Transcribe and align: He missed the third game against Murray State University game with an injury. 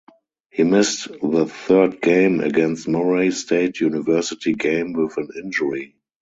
He 0.49 0.63
missed 0.63 1.09
the 1.21 1.45
third 1.45 2.01
game 2.01 2.39
against 2.39 2.87
Murray 2.87 3.29
State 3.29 3.79
University 3.81 4.53
game 4.55 4.93
with 4.93 5.15
an 5.17 5.29
injury. 5.43 5.95